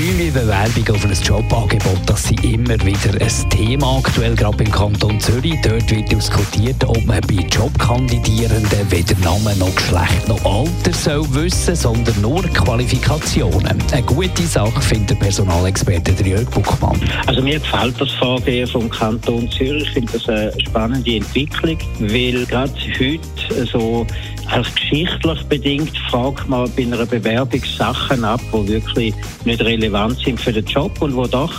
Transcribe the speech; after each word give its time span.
Anonyme 0.00 0.30
Bewerbung 0.30 0.94
auf 0.94 1.04
ein 1.04 1.12
Jobangebot, 1.12 2.00
das 2.06 2.22
sind 2.22 2.42
immer 2.42 2.80
wieder 2.86 3.20
ein 3.20 3.50
Thema 3.50 3.98
aktuell, 3.98 4.34
gerade 4.34 4.64
im 4.64 4.72
Kanton 4.72 5.20
Zürich. 5.20 5.56
Dort 5.62 5.90
wird 5.90 6.10
diskutiert, 6.10 6.82
ob 6.86 7.04
man 7.04 7.20
bei 7.20 7.44
Jobkandidierenden 7.50 8.90
weder 8.90 9.14
Namen 9.22 9.58
noch 9.58 9.74
Geschlecht 9.74 10.26
noch 10.26 10.42
Alter 10.42 10.92
soll 10.94 11.34
wissen, 11.34 11.76
sondern 11.76 12.18
nur 12.22 12.42
Qualifikationen. 12.44 13.76
Eine 13.92 14.02
gute 14.04 14.42
Sache 14.44 14.80
findet 14.80 15.10
der 15.10 15.16
Personalexperte 15.16 16.12
Jörg 16.26 16.48
Buchmann. 16.48 16.98
Also 17.26 17.42
mir 17.42 17.58
gefällt 17.58 18.00
das 18.00 18.10
Vorgehen 18.12 18.66
vom 18.66 18.88
Kanton 18.88 19.50
Zürich. 19.50 19.82
Ich 19.82 19.90
finde 19.90 20.12
das 20.14 20.26
eine 20.30 20.52
spannende 20.62 21.16
Entwicklung, 21.16 21.76
weil 21.98 22.46
gerade 22.46 22.72
heute 22.98 23.66
so 23.66 24.06
als 24.52 24.74
geschichtlich 24.74 25.42
bedingt 25.44 25.96
fragt 26.10 26.48
man 26.48 26.70
bei 26.74 26.82
einer 26.82 27.06
Bewerbung 27.06 27.62
Sachen 27.78 28.24
ab, 28.24 28.40
die 28.52 28.68
wirklich 28.68 29.14
nicht 29.44 29.60
relevant 29.60 30.18
sind 30.18 30.40
für 30.40 30.52
den 30.52 30.64
Job 30.66 31.00
und 31.00 31.14
wo 31.14 31.26
doch 31.26 31.52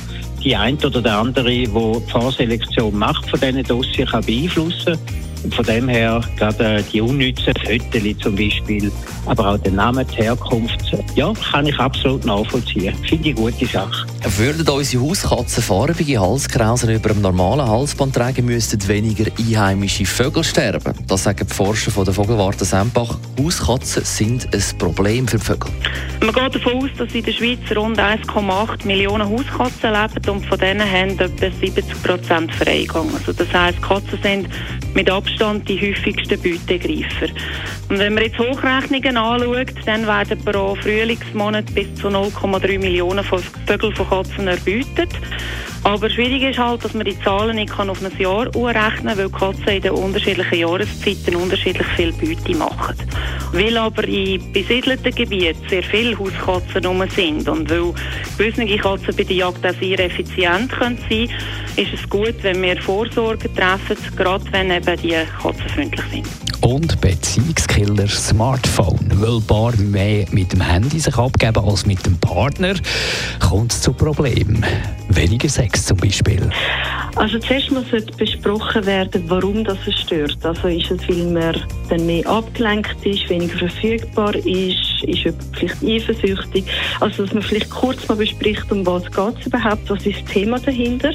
die 0.44 0.56
eine 0.56 0.78
oder 0.78 1.02
der 1.02 1.18
andere, 1.18 1.50
die 1.50 1.64
die 1.66 2.12
Vorselektion 2.12 2.98
macht 2.98 3.30
von 3.30 3.40
diesen 3.40 3.64
Dossiers, 3.64 4.10
kann 4.10 4.26
beeinflussen 4.26 4.98
und 5.44 5.54
von 5.54 5.66
dem 5.66 5.88
her 5.88 6.22
gerade 6.38 6.84
die 6.92 7.02
unnützen 7.02 7.54
Fotos 7.66 8.18
zum 8.20 8.36
Beispiel, 8.36 8.92
aber 9.26 9.50
auch 9.50 9.58
der 9.58 9.72
Name, 9.72 10.06
die 10.06 10.18
Herkunft, 10.18 10.80
ja, 11.16 11.34
kann 11.52 11.68
ich 11.68 11.78
absolut 11.78 12.26
nachvollziehen. 12.26 12.96
Finde 13.08 13.30
ich 13.30 13.38
eine 13.38 13.52
gute 13.52 13.66
Sache. 13.66 14.06
Würden 14.38 14.68
unsere 14.68 15.04
Hauskatzen 15.04 15.64
farbige 15.64 16.20
Halskrausen 16.20 16.90
über 16.90 17.12
einem 17.12 17.22
normalen 17.22 17.68
Halsband 17.68 18.16
tragen, 18.16 18.46
müssten 18.46 18.88
weniger 18.88 19.32
einheimische 19.38 20.06
Vögel 20.06 20.44
sterben. 20.44 20.94
Das 21.08 21.24
sagen 21.24 21.48
die 21.50 21.54
Forscher 21.54 21.92
von 21.92 22.06
der 22.06 22.14
Vogelwarte 22.14 22.66
Sempach. 22.66 23.18
Hauskatzen 23.40 24.04
sind 24.06 24.48
ein 24.54 24.78
Problem 24.78 25.28
für 25.28 25.38
die 25.38 25.44
Vögel. 25.44 25.72
Man 26.22 26.34
geht 26.34 26.56
davon 26.56 26.84
aus, 26.84 26.90
dass 26.98 27.14
in 27.14 27.24
der 27.24 27.32
Schweiz 27.32 27.60
rund 27.76 28.00
1,8 28.00 28.86
Millionen 28.86 29.28
Hauskatzen 29.28 29.92
leben 29.92 30.30
und 30.30 30.46
von 30.46 30.60
denen 30.60 30.90
haben 30.90 31.20
etwa 31.20 31.48
70 31.60 32.04
Prozent 32.04 32.54
Freigang. 32.54 33.10
Also 33.16 33.34
das 33.34 33.52
heisst, 33.52 33.82
Katzen 33.82 34.20
sind 34.22 34.50
mit 34.94 35.10
Abstand 35.10 35.68
die 35.68 35.80
häufigsten 35.80 36.40
Beutegreifer. 36.42 37.28
Und 37.90 38.00
wenn 38.00 38.14
man 38.14 38.24
jetzt 38.24 38.40
Hochrechnungen 38.40 39.18
anschaut, 39.18 39.74
dann 39.86 40.08
werden 40.08 40.40
pro 40.44 40.76
Frühlingsmonat 40.76 41.74
bis 41.74 41.94
zu 41.96 42.08
0,3 42.08 42.80
Millionen 42.80 43.24
Vögel 43.24 43.96
von 43.96 44.10
Katzen 44.10 44.48
erbeutet. 44.48 45.10
Aber 45.84 46.10
schwierig 46.10 46.44
ist 46.44 46.60
halt, 46.60 46.84
dass 46.84 46.94
man 46.94 47.06
die 47.06 47.20
Zahlen 47.22 47.56
nicht 47.56 47.72
auf 47.78 48.04
ein 48.04 48.20
Jahr 48.20 48.56
umrechnen 48.56 49.08
kann, 49.08 49.18
weil 49.18 49.30
Katzen 49.30 49.68
in 49.68 49.82
den 49.82 49.92
unterschiedlichen 49.92 50.60
Jahreszeiten 50.60 51.36
unterschiedlich 51.36 51.88
viel 51.96 52.14
Beute 52.14 52.56
machen. 52.56 52.96
Weil 53.52 53.78
aber 53.78 54.04
in 54.04 54.52
besiedelten 54.54 55.14
Gebieten 55.14 55.62
sehr 55.70 55.84
viele 55.84 56.18
Hauskatzen 56.18 56.86
rum 56.86 57.04
sind 57.16 57.50
und 57.50 57.70
weil 57.70 57.94
gewisse 58.38 58.78
Katzen 58.78 59.16
bei 59.16 59.24
der 59.24 59.36
Jagd 59.36 59.66
auch 59.66 59.80
sehr 59.80 60.00
effizient 60.00 60.72
können 60.72 61.00
sein 61.10 61.30
ist 61.78 61.94
es 61.94 62.10
gut, 62.10 62.36
wenn 62.42 62.62
wir 62.62 62.80
Vorsorge 62.82 63.52
treffen, 63.54 63.98
gerade 64.16 64.44
wenn 64.52 64.72
eben 64.72 65.02
die 65.02 65.16
Katzen 65.42 65.70
freundlich 65.70 66.06
sind 66.12 66.28
und 66.62 67.02
Beziehungskiller 67.02 68.08
Smartphone. 68.08 69.12
Weil 69.16 69.42
paar 69.42 69.76
mehr 69.78 70.26
mit 70.32 70.54
dem 70.54 70.62
Handy 70.62 71.00
sich 71.00 71.18
abgeben 71.18 71.64
als 71.64 71.86
mit 71.86 72.06
dem 72.06 72.18
Partner, 72.20 72.76
kommt 73.40 73.74
es 73.74 73.82
zu 73.82 73.94
Problemen. 73.94 74.64
Weniger 75.16 75.50
Sex 75.50 75.86
zum 75.86 75.98
Beispiel. 75.98 76.50
Also 77.16 77.40
zuerst 77.40 77.72
muss 77.72 77.86
besprochen 78.18 78.86
werden, 78.86 79.24
warum 79.28 79.64
das 79.64 79.78
stört. 79.94 80.38
Also 80.44 80.68
ist 80.68 80.90
es, 80.92 81.08
weil 81.10 81.26
man 81.26 81.56
dann 81.90 82.06
mehr 82.06 82.26
abgelenkt 82.26 83.06
ist, 83.06 83.30
weniger 83.30 83.58
verfügbar 83.58 84.34
ist, 84.36 85.04
ist 85.04 85.36
vielleicht 85.54 85.84
eifersüchtig. 85.84 86.66
Also 87.00 87.24
dass 87.24 87.34
man 87.34 87.44
vielleicht 87.44 87.70
kurz 87.70 88.08
mal 88.08 88.16
bespricht, 88.16 88.72
um 88.72 88.86
was 88.86 89.04
geht 89.06 89.40
es 89.40 89.48
überhaupt, 89.48 89.90
was 89.90 90.06
ist 90.06 90.22
das 90.22 90.32
Thema 90.32 90.60
dahinter. 90.60 91.12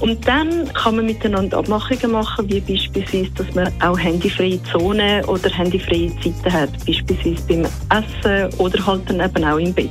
Und 0.00 0.26
dann 0.26 0.72
kann 0.72 0.96
man 0.96 1.06
miteinander 1.06 1.58
Abmachungen 1.58 2.12
machen, 2.12 2.48
wie 2.48 2.60
beispielsweise, 2.60 3.30
dass 3.30 3.54
man 3.54 3.72
auch 3.82 3.98
handyfreie 3.98 4.62
Zonen 4.64 5.24
oder 5.24 5.50
handyfreie 5.50 6.12
Zeiten 6.22 6.52
hat, 6.52 6.70
beispielsweise 6.86 7.42
beim 7.48 7.66
Essen 7.90 8.54
oder 8.58 8.86
halt 8.86 9.08
dann 9.08 9.20
eben 9.20 9.44
auch 9.44 9.58
im 9.58 9.72
Bett. 9.72 9.90